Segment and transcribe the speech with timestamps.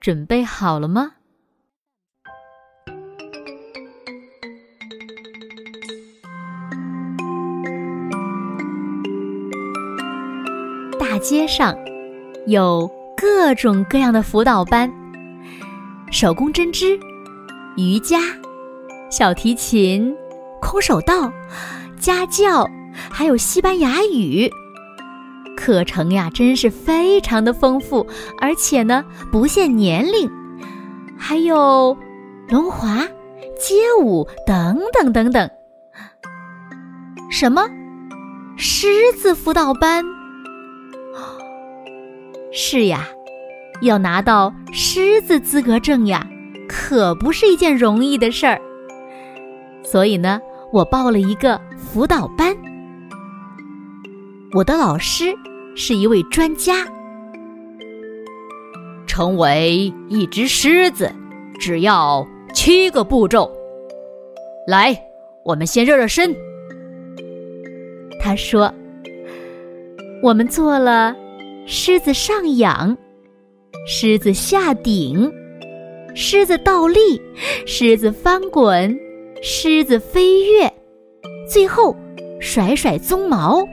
[0.00, 1.12] 准备好了吗？
[10.98, 11.76] 大街上
[12.46, 14.92] 有各种各样的辅导班：
[16.12, 16.98] 手工针织、
[17.76, 18.18] 瑜伽、
[19.10, 20.14] 小提琴、
[20.60, 21.32] 空手道、
[21.98, 22.68] 家教，
[23.10, 24.50] 还有西班牙语。
[25.68, 28.06] 课程呀，真是非常的丰富，
[28.40, 30.30] 而且呢不限年龄，
[31.18, 31.94] 还有
[32.48, 33.06] 轮滑、
[33.60, 35.50] 街舞等等等等。
[37.30, 37.68] 什么？
[38.56, 40.02] 狮子辅导班？
[42.50, 43.06] 是呀，
[43.82, 46.26] 要拿到狮子资格证呀，
[46.66, 48.58] 可不是一件容易的事儿。
[49.84, 50.40] 所以呢，
[50.72, 52.56] 我报了一个辅导班，
[54.54, 55.36] 我的老师。
[55.78, 56.84] 是一位专家。
[59.06, 61.10] 成为一只狮子，
[61.60, 63.50] 只要七个步骤。
[64.66, 65.00] 来，
[65.44, 66.34] 我们先热热身。
[68.20, 68.74] 他说
[70.20, 71.16] ：“我们做了
[71.64, 72.98] 狮子上仰、
[73.86, 75.32] 狮子下顶、
[76.12, 77.22] 狮子倒立、
[77.66, 78.98] 狮子翻滚、
[79.42, 80.72] 狮子飞跃，
[81.48, 81.96] 最后
[82.40, 83.64] 甩甩鬃毛。”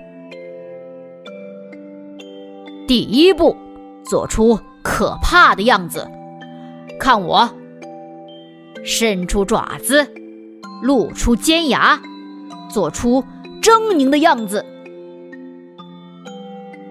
[2.87, 3.55] 第一步，
[4.03, 6.07] 做出可怕的样子。
[6.99, 7.49] 看我，
[8.83, 10.07] 伸出爪子，
[10.83, 11.99] 露出尖牙，
[12.69, 13.23] 做出
[13.61, 14.63] 狰狞的样子。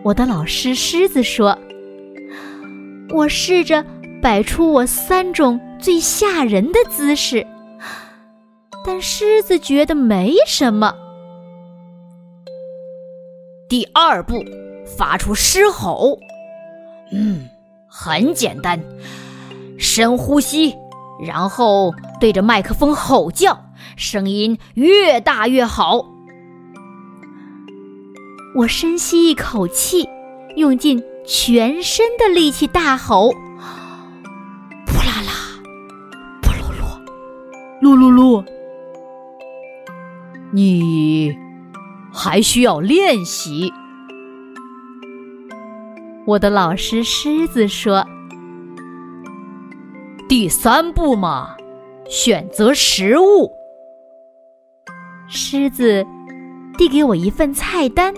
[0.02, 1.56] 我的老师狮子说
[3.14, 3.84] ：“我试着
[4.20, 7.46] 摆出我三种最吓人的姿势，
[8.84, 10.92] 但狮子觉得没什么。”
[13.70, 14.44] 第二步。
[14.84, 16.18] 发出狮吼，
[17.12, 17.48] 嗯，
[17.86, 18.82] 很简单，
[19.78, 20.74] 深呼吸，
[21.24, 23.64] 然后对着麦克风吼叫，
[23.96, 26.04] 声音越大越好。
[28.56, 30.08] 我深吸一口气，
[30.56, 33.32] 用尽全身的力气大吼
[34.86, 35.32] ：“扑啦啦，
[36.40, 36.82] 扑噜噜，
[37.82, 38.44] 噜噜噜。”
[40.52, 41.36] 你
[42.12, 43.72] 还需要练习。
[46.26, 48.06] 我的老师狮子说
[50.26, 51.54] ：“第三步嘛，
[52.08, 53.52] 选择食物。”
[55.28, 56.06] 狮子
[56.78, 58.14] 递给我一份菜单。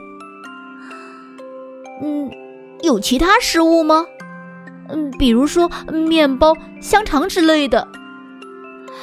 [2.01, 2.31] 嗯，
[2.83, 4.07] 有其他食物吗？
[4.89, 7.89] 嗯，比如说面包、香肠之类的。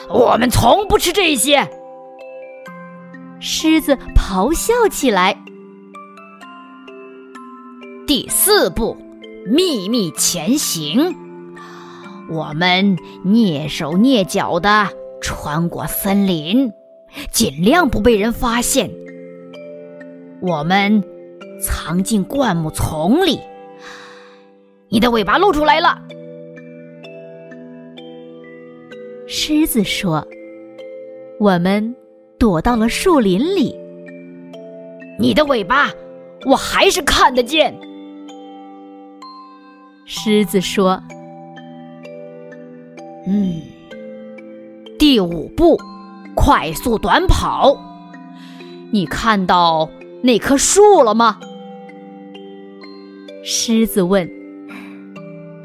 [0.09, 1.69] 我们从不吃这些。
[3.41, 5.42] 狮子咆哮起来。
[8.05, 8.97] 第四步，
[9.47, 11.15] 秘密前行。
[12.29, 14.89] 我们蹑手蹑脚的
[15.21, 16.73] 穿过森林，
[17.31, 18.91] 尽量不被人发现。
[20.41, 21.01] 我们
[21.61, 23.39] 藏进灌木丛里。
[24.89, 25.97] 你的尾巴露出来了，
[29.27, 30.27] 狮子说
[31.39, 31.95] ：“我们
[32.37, 33.79] 躲到了树林里。”
[35.17, 35.89] 你的尾巴，
[36.45, 37.73] 我还是看得见。
[40.05, 41.01] 狮子说
[43.25, 43.61] ：“嗯，
[44.99, 45.79] 第五步，
[46.35, 47.75] 快速短跑。
[48.91, 49.89] 你看到
[50.21, 51.39] 那棵树了吗？”
[53.43, 54.29] 狮子问。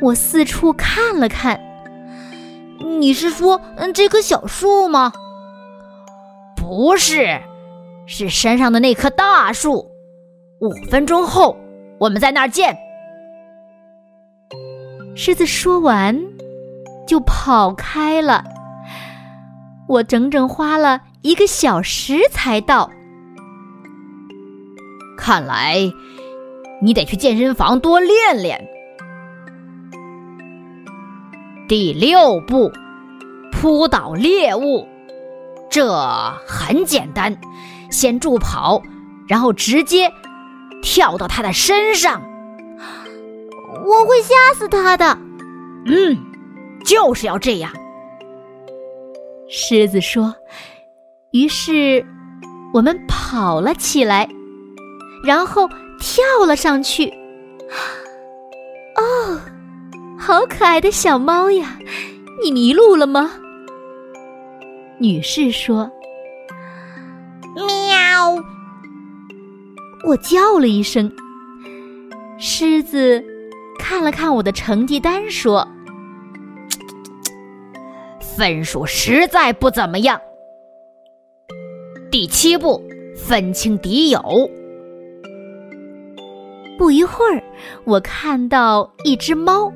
[0.00, 1.60] 我四处看了看。
[3.00, 5.12] 你是说，嗯，这棵小树吗？
[6.56, 7.40] 不是，
[8.06, 9.90] 是山上的那棵大树。
[10.60, 11.56] 五分钟后，
[11.98, 12.76] 我们在那儿见。
[15.20, 16.16] 狮子说完，
[17.04, 18.44] 就跑开了。
[19.88, 22.88] 我整整花了一个小时才到。
[25.18, 25.90] 看来
[26.80, 28.68] 你得去健身房多练练。
[31.68, 32.70] 第六步，
[33.50, 34.86] 扑倒猎物。
[35.68, 36.00] 这
[36.46, 37.36] 很简单，
[37.90, 38.80] 先助跑，
[39.26, 40.12] 然后直接
[40.80, 42.22] 跳到它的身上。
[43.88, 45.18] 我会吓死他的。
[45.86, 46.16] 嗯，
[46.84, 47.72] 就是要这样。
[49.48, 50.34] 狮子说。
[51.32, 52.04] 于是，
[52.72, 54.28] 我们跑了起来，
[55.24, 55.68] 然后
[56.00, 57.12] 跳了上去。
[58.96, 59.40] 哦，
[60.18, 61.78] 好可爱的小猫呀！
[62.42, 63.30] 你迷路了吗？
[64.98, 65.90] 女士说。
[67.54, 68.42] 喵！
[70.06, 71.12] 我叫了一声。
[72.38, 73.22] 狮子
[73.88, 75.66] 看了看我的成绩单，说
[78.20, 80.20] ：“分数实在不怎么样。
[82.10, 82.84] 第七步，
[83.16, 84.20] 分清敌友。”
[86.76, 87.42] 不一会儿，
[87.84, 89.72] 我看到一只猫。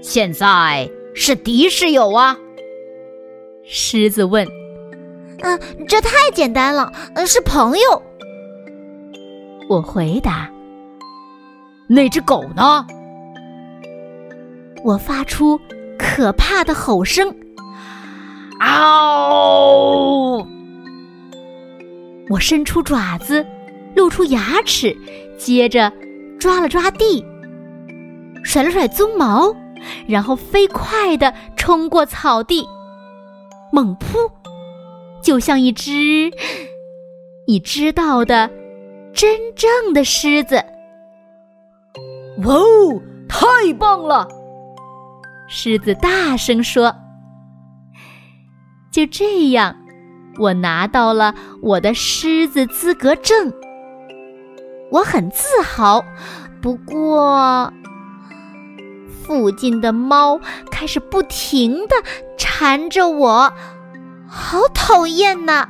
[0.00, 2.34] 现在是敌是友啊？
[3.62, 4.48] 狮子问。
[5.42, 8.02] 嗯，这太简单了，嗯，是朋友。
[9.68, 10.50] 我回答。
[11.86, 12.86] 那只狗呢？
[14.84, 15.60] 我发出
[15.98, 17.34] 可怕的吼声。
[18.60, 20.46] 嗷！
[22.30, 23.44] 我伸出爪子，
[23.94, 24.96] 露出牙齿，
[25.38, 25.92] 接着
[26.38, 27.24] 抓了抓地，
[28.42, 29.54] 甩了甩鬃毛，
[30.06, 32.66] 然后飞快地冲过草地，
[33.72, 34.30] 猛扑。
[35.22, 36.30] 就像一只
[37.46, 38.50] 你知道的
[39.14, 40.62] 真正的狮子。
[42.44, 44.28] 哦，太棒了！
[45.48, 46.94] 狮子大声说。
[48.90, 49.76] 就这样，
[50.38, 53.52] 我拿到了我的狮子资格证。
[54.90, 56.04] 我很自豪。
[56.62, 57.72] 不过，
[59.22, 60.40] 附近的猫
[60.70, 61.96] 开始不停的
[62.38, 63.52] 缠着我。
[64.28, 65.68] 好讨厌呐！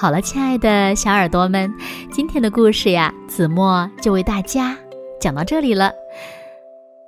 [0.00, 1.70] 好了，亲爱的小耳朵们，
[2.10, 4.74] 今天的故事呀，子墨就为大家
[5.20, 5.92] 讲到这里了。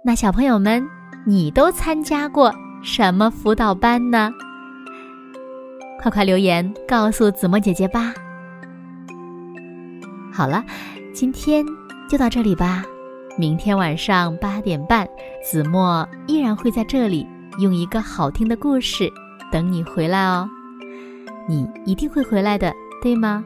[0.05, 0.87] 那小朋友们，
[1.27, 2.53] 你都参加过
[2.83, 4.31] 什么辅导班呢？
[6.03, 8.13] 快快留言告诉子墨姐姐吧。
[10.31, 10.63] 好了，
[11.15, 11.65] 今天
[12.11, 12.85] 就到这里吧。
[13.39, 15.09] 明天晚上八点半，
[15.43, 17.27] 子墨依然会在这里
[17.59, 19.11] 用一个好听的故事
[19.51, 20.47] 等你回来哦。
[21.49, 22.73] 你一定会回来的，
[23.03, 23.45] 对吗？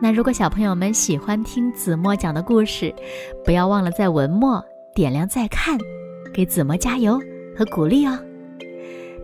[0.00, 2.94] 那如果小朋友们喜欢听子墨讲的故事，
[3.44, 4.62] 不要忘了在文末
[4.94, 5.78] 点亮再看，
[6.34, 7.18] 给子墨加油
[7.56, 8.18] 和鼓励哦。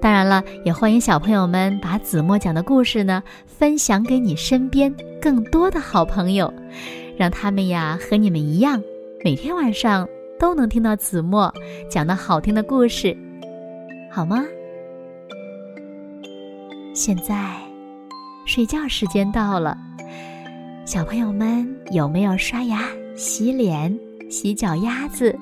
[0.01, 6.53] 当然了，也欢迎小朋友们把子墨讲的故事呢分享给你身边更多的好朋友，
[7.17, 8.83] 让他们呀和你们一样。
[9.23, 10.09] 每天晚上
[10.41, 11.53] 都能听到子墨
[11.89, 13.17] 讲的好听的故事，
[14.11, 14.43] 好吗？
[16.95, 17.57] 现在
[18.45, 19.77] 睡觉时间到了，
[20.85, 22.87] 小朋友们有没有刷牙、
[23.17, 23.99] 洗脸、
[24.29, 25.35] 洗脚丫子，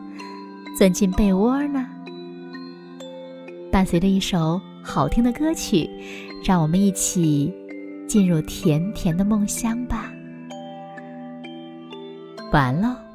[0.79, 1.85] 钻进被窝呢？
[3.73, 5.91] 伴随着一首好听的歌曲，
[6.45, 7.53] 让我们一起
[8.07, 10.13] 进入甜甜的梦乡吧。
[12.53, 13.10] 完了。